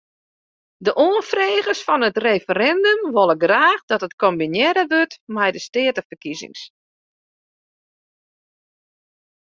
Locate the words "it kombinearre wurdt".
4.07-5.15